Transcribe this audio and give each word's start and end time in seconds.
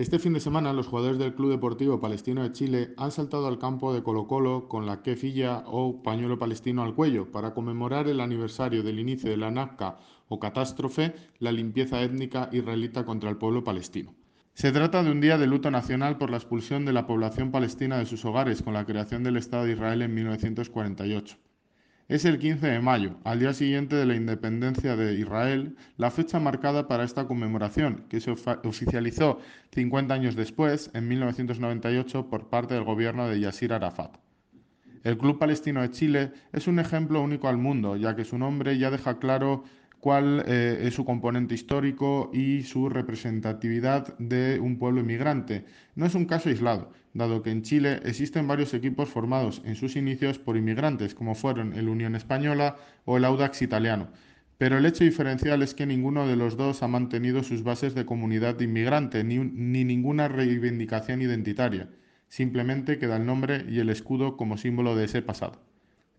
Este 0.00 0.18
fin 0.18 0.32
de 0.32 0.40
semana, 0.40 0.72
los 0.72 0.86
jugadores 0.86 1.18
del 1.18 1.34
Club 1.34 1.50
Deportivo 1.50 2.00
Palestino 2.00 2.42
de 2.42 2.52
Chile 2.52 2.94
han 2.96 3.10
saltado 3.10 3.46
al 3.46 3.58
campo 3.58 3.92
de 3.92 4.02
Colo 4.02 4.26
Colo 4.26 4.66
con 4.66 4.86
la 4.86 5.02
kefilla 5.02 5.62
o 5.66 6.02
pañuelo 6.02 6.38
palestino 6.38 6.82
al 6.82 6.94
cuello 6.94 7.30
para 7.30 7.52
conmemorar 7.52 8.08
el 8.08 8.22
aniversario 8.22 8.82
del 8.82 8.98
inicio 8.98 9.28
de 9.28 9.36
la 9.36 9.50
Nakba 9.50 9.98
o 10.28 10.40
catástrofe, 10.40 11.12
la 11.38 11.52
limpieza 11.52 12.00
étnica 12.00 12.48
israelita 12.50 13.04
contra 13.04 13.28
el 13.28 13.36
pueblo 13.36 13.62
palestino. 13.62 14.14
Se 14.54 14.72
trata 14.72 15.02
de 15.02 15.10
un 15.10 15.20
día 15.20 15.36
de 15.36 15.46
luto 15.46 15.70
nacional 15.70 16.16
por 16.16 16.30
la 16.30 16.38
expulsión 16.38 16.86
de 16.86 16.94
la 16.94 17.06
población 17.06 17.50
palestina 17.50 17.98
de 17.98 18.06
sus 18.06 18.24
hogares 18.24 18.62
con 18.62 18.72
la 18.72 18.86
creación 18.86 19.22
del 19.22 19.36
Estado 19.36 19.66
de 19.66 19.72
Israel 19.72 20.00
en 20.00 20.14
1948. 20.14 21.36
Es 22.10 22.24
el 22.24 22.40
15 22.40 22.66
de 22.66 22.80
mayo, 22.80 23.14
al 23.22 23.38
día 23.38 23.54
siguiente 23.54 23.94
de 23.94 24.04
la 24.04 24.16
independencia 24.16 24.96
de 24.96 25.14
Israel, 25.14 25.76
la 25.96 26.10
fecha 26.10 26.40
marcada 26.40 26.88
para 26.88 27.04
esta 27.04 27.28
conmemoración, 27.28 28.04
que 28.08 28.20
se 28.20 28.32
oficializó 28.32 29.38
50 29.70 30.12
años 30.12 30.34
después, 30.34 30.90
en 30.92 31.06
1998, 31.06 32.28
por 32.28 32.48
parte 32.48 32.74
del 32.74 32.82
gobierno 32.82 33.28
de 33.28 33.38
Yasir 33.38 33.72
Arafat. 33.72 34.16
El 35.04 35.18
Club 35.18 35.38
Palestino 35.38 35.82
de 35.82 35.92
Chile 35.92 36.32
es 36.52 36.66
un 36.66 36.80
ejemplo 36.80 37.22
único 37.22 37.46
al 37.46 37.58
mundo, 37.58 37.94
ya 37.94 38.16
que 38.16 38.24
su 38.24 38.36
nombre 38.38 38.76
ya 38.76 38.90
deja 38.90 39.20
claro 39.20 39.62
cuál 40.00 40.44
eh, 40.46 40.80
es 40.82 40.94
su 40.94 41.04
componente 41.04 41.54
histórico 41.54 42.30
y 42.32 42.62
su 42.62 42.88
representatividad 42.88 44.16
de 44.18 44.58
un 44.58 44.78
pueblo 44.78 45.00
inmigrante. 45.00 45.66
No 45.94 46.06
es 46.06 46.14
un 46.14 46.24
caso 46.24 46.48
aislado, 46.48 46.90
dado 47.12 47.42
que 47.42 47.50
en 47.50 47.62
Chile 47.62 48.00
existen 48.04 48.48
varios 48.48 48.72
equipos 48.74 49.08
formados 49.08 49.62
en 49.64 49.76
sus 49.76 49.96
inicios 49.96 50.38
por 50.38 50.56
inmigrantes, 50.56 51.14
como 51.14 51.34
fueron 51.34 51.74
el 51.74 51.88
Unión 51.88 52.16
Española 52.16 52.76
o 53.04 53.18
el 53.18 53.24
Audax 53.24 53.62
italiano. 53.62 54.08
Pero 54.56 54.78
el 54.78 54.86
hecho 54.86 55.04
diferencial 55.04 55.62
es 55.62 55.74
que 55.74 55.86
ninguno 55.86 56.26
de 56.26 56.36
los 56.36 56.56
dos 56.56 56.82
ha 56.82 56.88
mantenido 56.88 57.42
sus 57.42 57.62
bases 57.62 57.94
de 57.94 58.04
comunidad 58.04 58.56
de 58.56 58.64
inmigrante, 58.64 59.24
ni, 59.24 59.38
ni 59.38 59.84
ninguna 59.84 60.28
reivindicación 60.28 61.22
identitaria. 61.22 61.88
Simplemente 62.28 62.98
queda 62.98 63.16
el 63.16 63.26
nombre 63.26 63.64
y 63.68 63.80
el 63.80 63.88
escudo 63.88 64.36
como 64.36 64.56
símbolo 64.56 64.96
de 64.96 65.06
ese 65.06 65.22
pasado. 65.22 65.60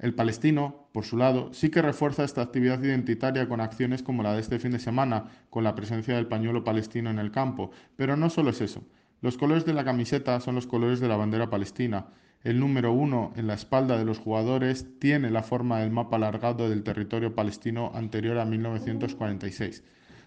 El 0.02 0.16
palestino, 0.16 0.88
por 0.94 1.06
su 1.06 1.16
lado, 1.16 1.54
sí 1.54 1.70
que 1.70 1.84
refuerza 1.84 2.24
esta 2.24 2.42
actividad 2.42 2.82
identitaria 2.82 3.48
con 3.48 3.62
acciones 3.62 4.02
como 4.02 4.24
la 4.24 4.34
de 4.34 4.42
este 4.42 4.58
fin 4.58 4.72
de 4.72 4.80
semana, 4.80 5.26
con 5.52 5.64
la 5.64 5.76
presencia 5.76 6.16
del 6.16 6.26
pañuelo 6.26 6.64
palestino 6.64 7.12
en 7.12 7.20
el 7.20 7.30
campo. 7.30 7.70
Pero 7.98 8.18
no 8.18 8.32
solo 8.32 8.50
es 8.50 8.62
eso. 8.62 8.82
Los 9.22 9.38
colores 9.38 9.64
de 9.64 9.74
la 9.74 9.86
camiseta 9.86 10.40
son 10.40 10.56
los 10.56 10.66
colores 10.66 11.02
de 11.02 11.08
la 11.08 11.18
bandera 11.18 11.52
palestina. 11.52 12.08
El 12.44 12.60
número 12.60 12.92
uno 12.92 13.32
en 13.36 13.46
la 13.46 13.54
espalda 13.54 14.00
de 14.00 14.06
los 14.06 14.18
jugadores 14.18 14.88
tiene 14.98 15.30
la 15.30 15.44
forma 15.44 15.82
del 15.82 15.92
mapa 15.92 16.16
alargado 16.16 16.68
del 16.68 16.82
territorio 16.82 17.36
palestino 17.36 17.92
anterior 17.94 18.40
a 18.40 18.46
1946. 18.46 19.84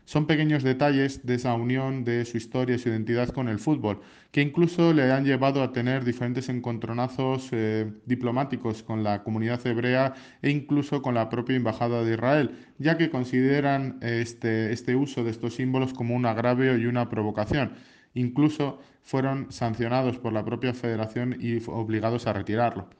Son 0.06 0.26
pequeños 0.26 0.62
detalles 0.62 1.24
de 1.24 1.36
esa 1.36 1.54
unión 1.54 2.04
de 2.04 2.26
su 2.26 2.36
historia 2.36 2.76
y 2.76 2.78
su 2.78 2.90
identidad 2.90 3.30
con 3.30 3.48
el 3.48 3.58
fútbol, 3.58 4.00
que 4.30 4.42
incluso 4.42 4.92
le 4.92 5.10
han 5.10 5.24
llevado 5.24 5.62
a 5.62 5.72
tener 5.72 6.04
diferentes 6.04 6.50
encontronazos 6.50 7.48
eh, 7.52 7.90
diplomáticos 8.04 8.82
con 8.82 9.02
la 9.02 9.22
comunidad 9.22 9.66
hebrea 9.66 10.12
e 10.42 10.50
incluso 10.50 11.00
con 11.00 11.14
la 11.14 11.30
propia 11.30 11.56
Embajada 11.56 12.04
de 12.04 12.12
Israel, 12.12 12.50
ya 12.78 12.98
que 12.98 13.08
consideran 13.08 13.98
este, 14.02 14.72
este 14.72 14.94
uso 14.94 15.24
de 15.24 15.30
estos 15.30 15.54
símbolos 15.54 15.94
como 15.94 16.14
un 16.14 16.26
agravio 16.26 16.76
y 16.76 16.84
una 16.84 17.08
provocación. 17.08 17.72
Incluso 18.12 18.80
fueron 19.02 19.50
sancionados 19.52 20.18
por 20.18 20.34
la 20.34 20.44
propia 20.44 20.74
federación 20.74 21.36
y 21.40 21.62
obligados 21.66 22.26
a 22.26 22.34
retirarlo. 22.34 22.90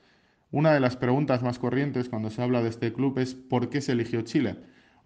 Una 0.50 0.72
de 0.72 0.80
las 0.80 0.96
preguntas 0.96 1.42
más 1.42 1.58
corrientes 1.58 2.08
cuando 2.08 2.30
se 2.30 2.41
habla 2.42 2.62
de 2.62 2.70
este 2.70 2.92
club 2.92 3.18
es 3.18 3.34
¿por 3.34 3.68
qué 3.68 3.80
se 3.80 3.92
eligió 3.92 4.22
Chile? 4.22 4.56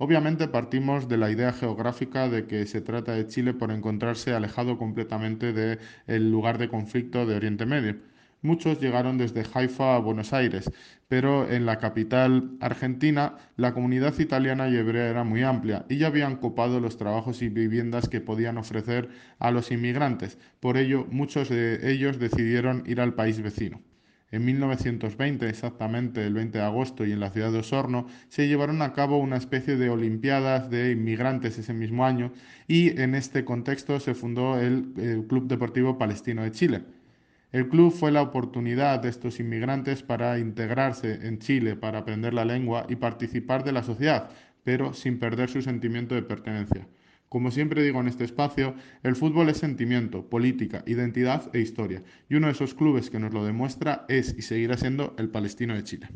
Obviamente 0.01 0.47
partimos 0.47 1.09
de 1.09 1.17
la 1.17 1.29
idea 1.29 1.53
geográfica 1.53 2.29
de 2.29 2.47
que 2.47 2.67
se 2.67 2.81
trata 2.81 3.13
de 3.13 3.27
Chile 3.27 3.53
por 3.53 3.73
encontrarse 3.73 4.33
alejado 4.33 4.79
completamente 4.79 5.53
del 5.53 6.31
lugar 6.31 6.59
de 6.59 6.69
conflicto 6.69 7.27
de 7.27 7.35
Oriente 7.35 7.67
Medio. 7.67 7.97
Muchos 8.41 8.81
llegaron 8.81 9.19
desde 9.19 9.45
Haifa 9.53 9.97
a 9.97 9.99
Buenos 9.99 10.33
Aires, 10.33 10.71
pero 11.09 11.51
en 11.51 11.67
la 11.67 11.79
capital 11.79 12.57
argentina 12.61 13.39
la 13.56 13.75
comunidad 13.75 14.17
italiana 14.21 14.69
y 14.69 14.77
hebrea 14.77 15.09
era 15.09 15.25
muy 15.25 15.43
amplia 15.43 15.84
y 15.89 15.99
ya 15.99 16.06
habían 16.06 16.37
copado 16.37 16.78
los 16.78 16.97
trabajos 16.97 17.43
y 17.43 17.49
viviendas 17.49 18.09
que 18.09 18.21
podían 18.21 18.56
ofrecer 18.56 19.09
a 19.41 19.51
los 19.51 19.72
inmigrantes. 19.72 20.39
Por 20.61 20.77
ello, 20.77 21.06
muchos 21.11 21.49
de 21.49 21.91
ellos 21.91 22.21
decidieron 22.21 22.84
ir 22.87 23.01
al 23.01 23.15
país 23.15 23.43
vecino. 23.43 23.81
En 24.31 24.44
1920, 24.44 25.49
exactamente 25.49 26.27
el 26.27 26.34
20 26.34 26.59
de 26.59 26.65
agosto, 26.65 27.06
y 27.06 27.12
en 27.12 27.21
la 27.21 27.31
ciudad 27.31 27.50
de 27.50 27.59
Osorno, 27.59 28.06
se 28.28 28.47
llevaron 28.47 28.83
a 28.83 28.93
cabo 28.93 29.19
una 29.19 29.37
especie 29.37 29.77
de 29.77 29.89
Olimpiadas 29.89 30.71
de 30.71 30.93
inmigrantes 30.93 31.59
ese 31.59 31.72
mismo 31.72 32.05
año 32.05 32.33
y 32.66 33.00
en 33.00 33.15
este 33.15 33.44
contexto 33.44 33.99
se 34.00 34.15
fundó 34.15 34.61
el, 34.61 34.93
el 34.99 35.27
Club 35.27 35.49
Deportivo 35.49 35.97
Palestino 35.97 36.43
de 36.43 36.53
Chile. 36.53 36.83
El 37.50 37.69
club 37.71 37.91
fue 37.91 38.12
la 38.12 38.21
oportunidad 38.21 39.00
de 39.00 39.09
estos 39.09 39.41
inmigrantes 39.41 40.03
para 40.03 40.39
integrarse 40.39 41.27
en 41.27 41.39
Chile, 41.39 41.77
para 41.77 42.00
aprender 42.00 42.34
la 42.34 42.45
lengua 42.45 42.84
y 42.91 42.97
participar 42.97 43.65
de 43.65 43.72
la 43.72 43.83
sociedad, 43.83 44.28
pero 44.65 44.93
sin 44.93 45.19
perder 45.19 45.49
su 45.49 45.62
sentimiento 45.62 46.15
de 46.15 46.22
pertenencia. 46.22 46.87
Como 47.28 47.50
siempre 47.50 47.83
digo 47.83 48.00
en 48.00 48.09
este 48.09 48.25
espacio, 48.25 48.75
el 49.03 49.15
fútbol 49.15 49.50
es 49.50 49.59
sentimiento, 49.59 50.28
política, 50.31 50.83
identidad 50.87 51.55
e 51.55 51.61
historia, 51.61 52.03
y 52.28 52.37
uno 52.37 52.47
de 52.47 52.55
esos 52.55 52.75
clubes 52.75 53.11
que 53.11 53.19
nos 53.19 53.34
lo 53.34 53.44
demuestra 53.44 54.06
es 54.09 54.34
y 54.39 54.43
seguirá 54.43 54.78
siendo 54.78 55.15
el 55.19 55.28
Palestino 55.28 55.75
de 55.75 55.84
Chile. 55.84 56.09